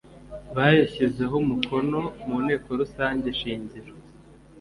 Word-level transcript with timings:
bayashyizeho 0.55 1.35
umukono 1.43 1.99
mu 2.25 2.37
nteko 2.43 2.69
rusange 2.79 3.27
shingiro 3.39 3.91